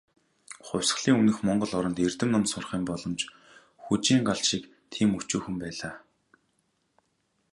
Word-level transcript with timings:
Хувьсгалын 0.65 1.17
өмнөх 1.19 1.37
монгол 1.47 1.71
оронд, 1.77 1.97
эрдэм 2.07 2.29
ном 2.31 2.43
сурахын 2.51 2.83
боломж 2.89 3.21
"хүжийн 3.83 4.21
гал" 4.27 4.39
шиг 4.49 4.63
тийм 4.91 5.09
өчүүхэн 5.19 5.55
байлаа. 5.61 5.93